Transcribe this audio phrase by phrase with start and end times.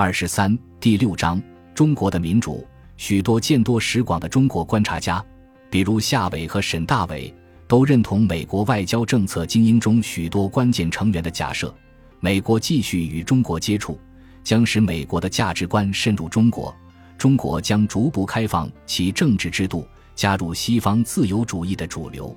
[0.00, 1.42] 二十三第六章
[1.74, 2.64] 中国的民主。
[2.96, 5.20] 许多见多识广的中国观察家，
[5.68, 7.34] 比如夏伟和沈大伟，
[7.66, 11.74] 都认同美国外交政策精英中许多关键成员的假设：
[12.20, 13.98] 美国继续与中国接触，
[14.44, 16.72] 将使美国的价值观渗入中国，
[17.18, 19.84] 中国将逐步开放其政治制度，
[20.14, 22.32] 加入西方自由主义的主流。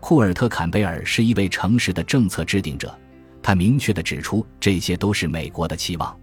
[0.00, 2.98] 库尔特·坎贝尔是一位诚实的政策制定者，
[3.42, 6.18] 他明确地指出，这些都是美国的期望。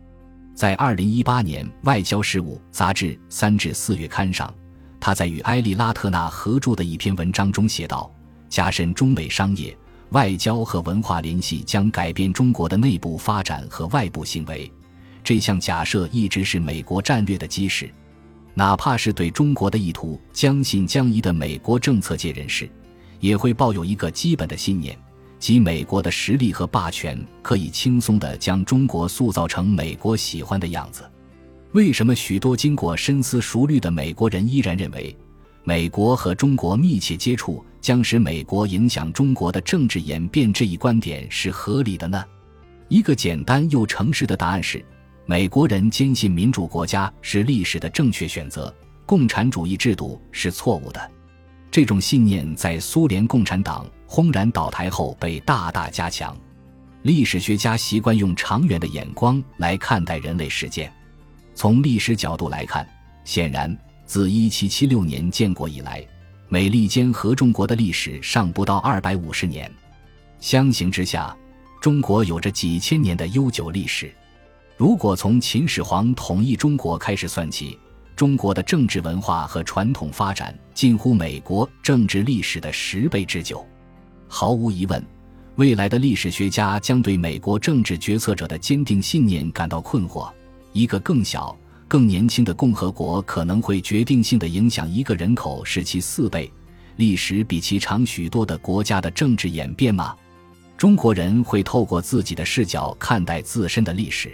[0.62, 4.54] 在二零一八年《外交事务》杂志三至四月刊上，
[5.00, 8.14] 他在与埃利拉特纳合著的一篇文章中写道
[8.48, 9.76] ：“加深中美商业、
[10.12, 14.72] 外交和文化联系将改变中国的内部发展和外部行为。”
[15.26, 17.92] 这项假设一直是美国战略的基石。
[18.54, 22.70] 哪怕是对中国的意图将信将疑的美国政策界人士，
[23.20, 24.96] 也会抱有一个基本的信念。
[25.42, 31.04] 即美国的实力和霸权可以轻松地将中国塑造成美国喜欢的样子。
[31.72, 35.18] 为什么许多经过深思熟虑的美国人依然认为，
[35.64, 42.24] 美国和中国密切接触将使美国影响中国的政治演变这一观点是合理的呢？
[42.88, 44.86] 一个简单又诚实的答案是：
[45.26, 48.72] 美国人坚信民主国家是历史的正确选择，
[49.08, 51.12] 共产主义制度是错误的。
[51.72, 56.36] 这种信念在苏联共产党轰然倒台后被大大加强。
[57.04, 60.92] 历史学家习惯用长远的眼光来看待人类事件。
[61.56, 62.86] 从历史角度来看，
[63.24, 63.74] 显然
[64.06, 66.06] 自1776年建国以来，
[66.50, 69.72] 美利坚合众国的历史尚不到250年。
[70.42, 71.34] 相形之下，
[71.80, 74.14] 中国有着几千年的悠久历史。
[74.76, 77.80] 如果从秦始皇统一中国开始算起，
[78.14, 83.66] 中国的政治文化和传统发展近乎美国政治历史的十倍之久。
[84.34, 85.06] 毫无疑问，
[85.58, 90.32] 未来的历史学家将对美国政治决策者的坚定信念感到困惑。
[90.72, 96.50] 一个更小、更年轻的共和国可能会决定性的影响一个人口是其四倍、
[96.96, 100.16] 历史比其长许多的国家的政治演变吗？
[100.78, 104.32] 中国人会透过自己的视角看待自身的历史。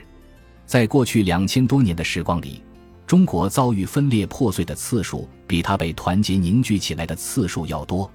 [0.67, 2.61] 在过去两千多年的时光里。
[3.07, 8.11] 中国遭遇分裂破碎的次数，比它被团结凝聚起来的次数要多。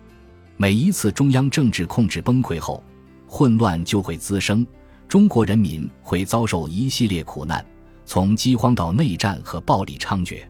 [0.57, 2.83] 每一次中央政治控制崩溃后，
[3.27, 4.67] 混乱就会滋生，
[5.09, 7.65] 中国人民会遭受一系列苦难，
[8.05, 10.43] 从饥荒到内战和暴力猖獗。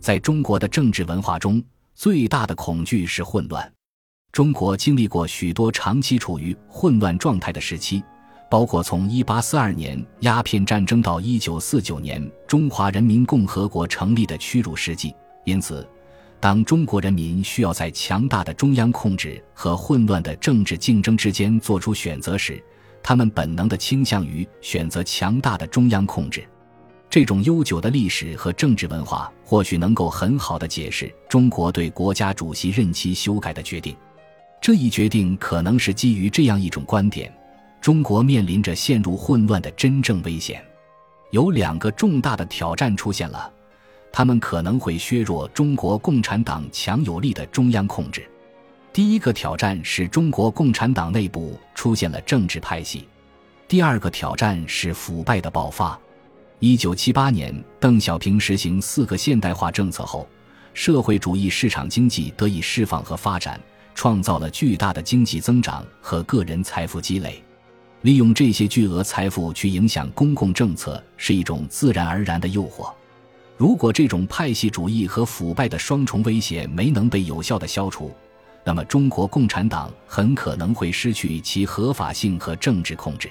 [0.00, 1.62] 在中国的政治文化中，
[1.94, 3.72] 最大的恐惧是混乱。
[4.32, 8.02] 中国经历过许多长期处于混乱状态的时期。
[8.48, 15.12] 包括从1842年鸦片战争到1949年中华人民共和国成立的屈辱事迹。
[15.44, 15.84] 因此，
[16.46, 22.62] 当中国人民需要在强大的中央控制和混乱的政治竞争之间做出选择时，
[23.02, 26.46] 他们本能地倾向于选择强大的中央控制。
[27.10, 33.96] 这种悠久的历史和政治文化或许能够很好地解释中国对国家主席任期修改的决定。
[34.60, 37.36] 这一决定可能是基于这样一种观点。
[37.80, 40.64] 中国面临着陷入混乱的真正危险，
[41.32, 43.52] 有两个重大的挑战出现了，
[44.16, 48.26] 他们可能会削弱中国共产党强有力的中央控制。
[48.90, 53.06] 第一个挑战是中国共产党内部出现了政治派系，
[53.68, 56.00] 第二个挑战是腐败的爆发。
[56.60, 60.26] 一九七八年，邓小平实行四个现代化政策后，
[60.72, 63.60] 社会主义市场经济得以释放和发展，
[63.94, 67.44] 创造了巨大的经济增长和个人财富积累。
[68.00, 72.90] 利用这些巨额财富去影响公共政策是一种自然而然的诱惑。
[73.58, 78.14] 如果这种派系主义和腐败的双重威胁没能被有效的消除，
[78.62, 83.30] 那么中国共产党很可能会失去其合法性和政治控制。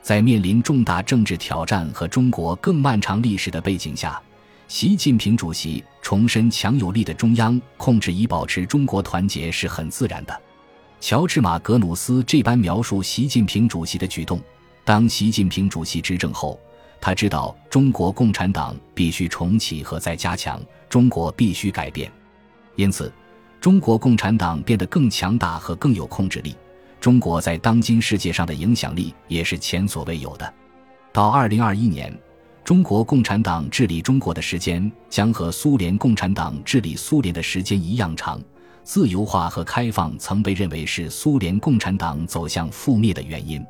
[0.00, 4.20] 在面临重大政治挑战和中国更漫长历史的背景下，
[4.66, 10.40] 习近平主席重申强有力的中央控制以保持中国团结是很自然的。
[11.00, 14.40] 乔治·马格努斯这般描述习近平主席的举动：
[14.84, 16.58] 当习近平主席执政后，
[17.04, 22.08] 他知道中国共产党必须重启和再加强，中国必须改变。
[22.76, 23.12] 因此，
[23.60, 26.54] 中国共产党变得更强大和更有控制力。
[27.00, 30.54] 中国在当今世界上的影响力也是前所未有的。
[31.12, 32.16] 到二零二一年，
[32.62, 38.40] 中国共产党治理中国的时间将和苏联共产党治理苏联的时间一样长。
[38.84, 43.60] 自由化和开放曾被认为是苏联共产党走向覆灭的原因，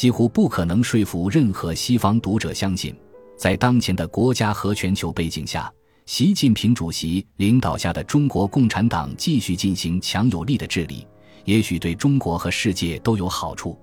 [0.00, 2.96] 几乎不可能说服任何西方读者相信，
[3.36, 5.70] 在当前的国家和全球背景下，
[6.06, 11.06] 习近平主席领导下的中国共产党继续进行强有力的治理，
[11.44, 13.78] 也许对中国和世界都有好处。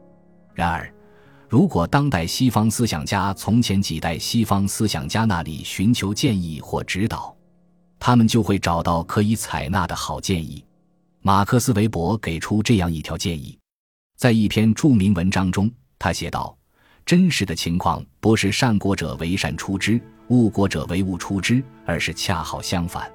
[0.56, 0.92] 然而，
[1.48, 7.32] 如果当代西方思想家从前几代西方思想家那里寻求建议或指导，
[8.00, 10.66] 他们就会找到可以采纳的好建议。
[11.22, 13.56] 马克思韦伯给出这样一条建议，
[14.18, 16.56] 在一篇著名文章中，他写道
[17.06, 23.12] ：“真实的情况不是善国者为善出之，恶国者为恶出之，而是恰好相反。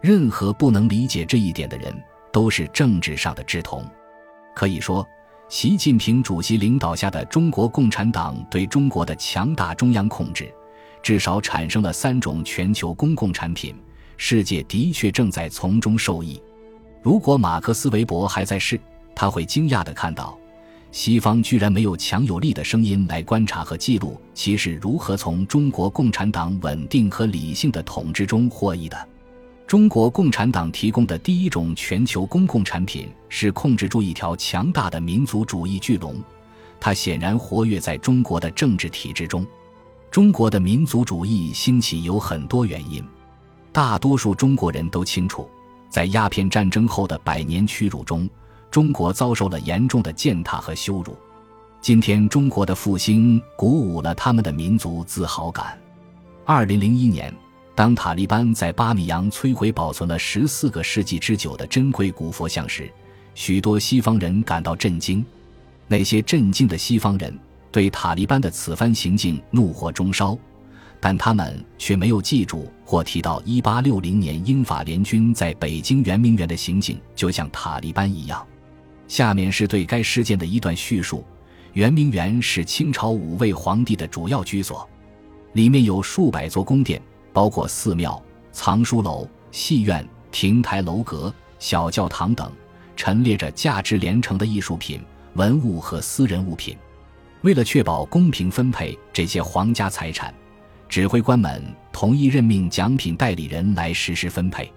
[0.00, 1.94] 任何不能理解这一点的人，
[2.32, 3.84] 都是政治上的志同。
[4.54, 5.06] 可以说。”
[5.50, 10.52] 习近平主席领导下的中国共产党对中国的强大中央控制，
[11.02, 13.76] 至少产生了三种全球公共产品，
[14.16, 16.42] 世界的确正在从中受益。
[17.02, 18.80] 如果马克思韦伯还在世，
[19.14, 20.36] 他会惊讶地看到，
[20.94, 29.08] 西方居然没有强有力的声音来观察和记录其是如何从中国共产党稳定和理性的统治中获益的。
[29.66, 36.22] 中国共产党提供的第一种全球公共产品是控制住一条强大的民族主义巨龙，
[36.78, 39.44] 它显然活跃在中国的政治体制中。
[40.12, 43.04] 中国的民族主义兴起有很多原因，
[43.72, 45.50] 大多数中国人都清楚，
[45.90, 48.30] 在鸦片战争后的百年屈辱中，
[48.74, 51.16] 中国遭受了严重的践踏和羞辱。
[51.80, 55.78] 今天，中国的复兴鼓舞了他们的民族自豪感。
[56.44, 57.32] 二零零一年。
[57.76, 62.90] 当塔利班在巴米扬摧毁保存了十四个世纪之久的珍贵古佛像时，
[63.36, 65.24] 许多西方人感到震惊。
[65.86, 67.32] 那些震惊的西方人
[67.70, 70.36] 对塔利班的此番行径怒火中烧，
[70.98, 78.44] 但他们却没有记住或提到1860年英法联军在北京圆明园的行径，就像塔利班一样。
[79.08, 81.24] 下面是对该事件的一段叙述：
[81.72, 84.88] 圆明园是清朝五位皇帝的主要居所，
[85.52, 87.00] 里面有数百座宫殿。
[87.32, 88.22] 包括寺庙、
[88.52, 92.48] 藏书楼、戏院、亭台楼阁、小教堂等，
[92.94, 95.02] 陈列着价值连城的艺术品、
[95.32, 96.76] 文物和私人物品。
[97.40, 100.32] 为了确保公平分配这些皇家财产，
[100.88, 101.60] 指挥官们
[101.92, 104.72] 同意任命奖品代理人来实施分配。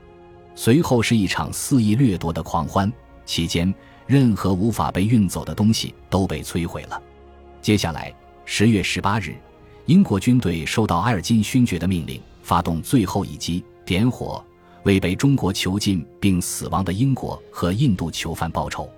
[0.55, 2.91] 随后是一场肆意掠夺的狂欢，
[3.23, 3.71] 期间
[4.07, 6.99] 任何无法被运走的东西都被摧毁了。
[7.61, 8.13] 接下来，
[8.45, 9.35] 十月十八日，
[9.85, 12.19] 英国军队收到埃尔金勋爵的命令。
[12.41, 14.41] 发动最后一击，点火，
[14.83, 18.89] 为被中国囚禁并死亡的英国和印度囚犯报仇。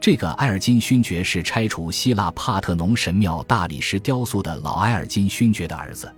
[0.00, 6.08] 这个埃尔金勋爵是拆除希腊帕特农神庙大理石雕塑的老埃尔金勋爵的儿子。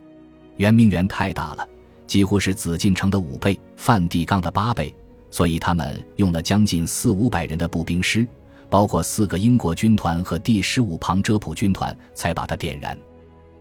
[0.58, 1.66] 圆明园太大了，
[2.06, 4.94] 几乎是紫禁城的五倍，梵蒂冈的八倍，
[5.30, 8.26] 所以他们用了将近四五百人的步兵师，
[8.70, 12.96] 包括四个英国军团和第十五旁遮普军团，才把它点燃。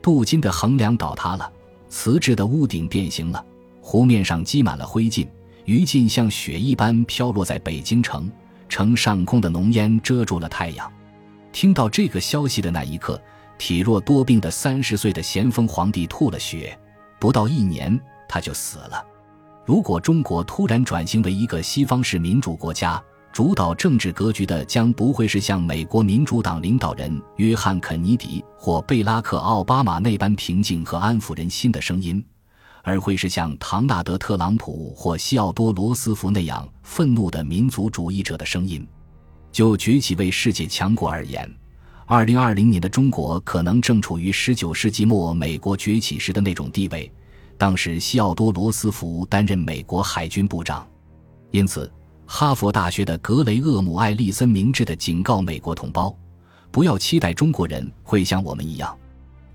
[0.01, 1.51] 镀金的横梁倒塌了。
[1.87, 3.45] 瓷质的屋顶变形了，
[3.79, 5.25] 湖面上积满了灰烬，
[5.65, 8.29] 余烬像雪一般飘落在北京城，
[8.67, 10.91] 城上空的浓烟遮住了太阳。
[11.53, 13.21] 听到这个消息的那一刻，
[13.57, 16.77] 体弱多病的三十岁的咸丰皇帝吐了血，
[17.17, 17.97] 不到一年
[18.27, 19.05] 他就死了。
[19.65, 23.01] 如果中国突然转型为一个西方式民主国家，
[23.33, 32.23] 主导政治格局的将不会是像美国民主党领导人约翰·肯尼迪或贝拉克·奥巴马那般平静和安抚人心的声音，
[32.83, 38.87] 而会是像唐纳德·特朗普或西奥多·罗斯福那样愤怒的民族主义者的声音。
[39.51, 41.51] 就崛起为世界强国而言，
[42.05, 47.11] 二零二零年的中国可能正处于十九世纪末美国崛起时的那种地位。
[47.57, 50.87] 当时，西奥多·罗斯福担任美国海军部长，
[51.51, 51.91] 因此。
[52.27, 56.11] 哈佛大学的格雷厄姆·艾利森明智地警告美国同胞：
[56.71, 58.97] 不要期待中国人会像我们一样。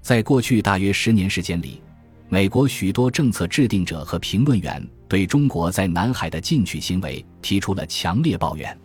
[0.00, 1.82] 在过去大约十年时间里，
[2.28, 8.78] 美国许多政策制定者和评论员对中国在南海的进取行为提出了强烈抱怨，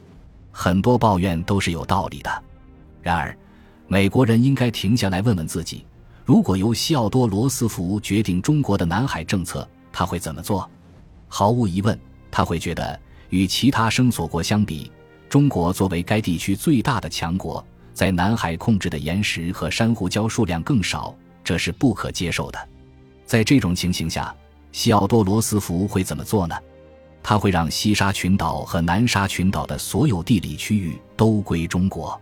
[0.51, 2.43] 很多抱怨都是有道理的。
[3.03, 3.37] 然而，
[3.87, 5.85] 美国人应该停下来问问自己：
[6.25, 10.67] 如果由西奥多·罗斯福决定中国的南海政策，他会怎么做？
[11.27, 11.97] 毫无疑问，
[12.31, 12.99] 他会觉得。
[13.29, 14.91] 与其他生索国相比，
[15.29, 17.63] 中国作为该地区最大的强国，
[17.93, 21.13] 在南海控制的岩石和珊瑚礁数量更少，
[21.43, 22.69] 这是不可接受的。
[23.25, 24.33] 在这种情形下，
[24.71, 26.55] 西奥多·罗斯福会怎么做呢？
[27.21, 32.19] 他会让西沙群岛和南沙群岛的所有地理区域都归中国。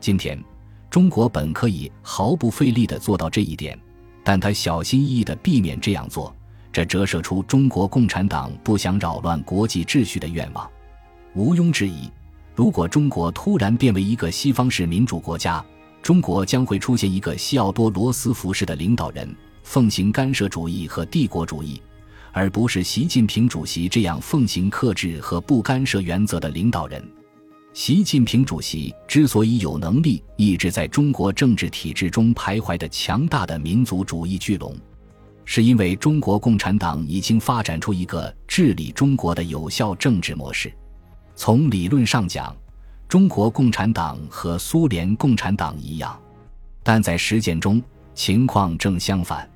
[0.00, 0.42] 今天，
[0.96, 3.78] 中国本可以毫不费力地做到这一点，
[4.24, 6.34] 但他小心翼翼地避免这样做。
[6.72, 10.66] 这折射出中国共产党不想扰乱国际秩序的愿望。
[11.34, 12.10] 毋庸置疑，
[12.54, 15.62] 如果中国突然变为一个西方式民主国家，
[16.00, 19.28] 中国将会出现一个西奥多·罗斯福式的领导人，
[19.64, 21.78] 奉行干涉主义和帝国主义，
[22.32, 27.06] 而不是习近平主席这样奉行克制和不干涉原则的领导人。
[27.76, 34.74] 习近平主席之所以有能力抑制在中国政治体制中徘徊的强大的民族主义巨龙，
[35.44, 40.72] 是因为中国共产党已经发展出一个治理中国的有效政治模式。
[41.34, 42.56] 从理论上讲，
[43.06, 46.18] 中国共产党和苏联共产党一样，
[46.82, 47.80] 但在实践中
[48.14, 49.46] 情况正相反。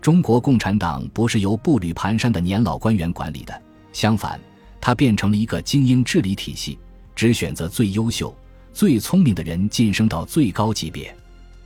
[0.00, 3.60] 中国共产党不是由步履蹒跚的年老官员管理的，
[3.92, 4.40] 相反，
[4.80, 6.78] 它变成了一个精英治理体系。
[7.16, 8.32] 只选择最优秀、
[8.72, 11.12] 最聪明的人晋升到最高级别。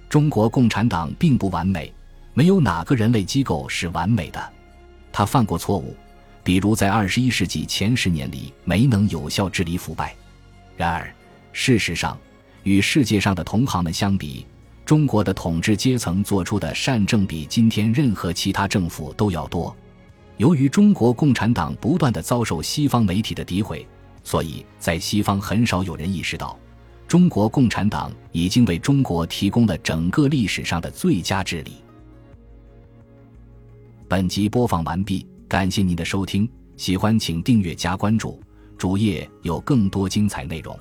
[0.08, 1.92] 中国共产党并不完美，
[2.32, 4.52] 没有哪个人类机构是完美的。
[5.12, 5.94] 他犯过错误，
[6.44, 10.14] 比如在二十一世纪前十年里没能有效治理腐败。
[10.76, 11.12] 然而，
[11.52, 12.16] 事实上，
[12.62, 14.46] 与世界上的同行们相比，
[14.84, 19.76] 中国的统治阶层做出的善政比今天任何其他政府都要多。
[20.36, 23.84] 由于中国共产党不断的遭受西方媒体的诋毁。
[24.30, 26.56] 所以在西方很少有人意识到，
[27.08, 31.72] 中国共产党已经为中国提供了整个历史上的最佳治理。
[34.06, 38.40] 本集播放完毕，感谢您的收听，喜欢请订阅加关注，
[38.78, 40.78] 主页有更多精彩内容。